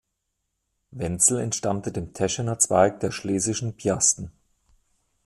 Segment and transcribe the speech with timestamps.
[0.89, 4.31] Wenzel entstammte dem Teschener Zweig der Schlesischen Piasten.